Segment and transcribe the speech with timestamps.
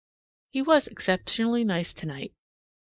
[0.49, 2.33] He was exceptionally nice tonight.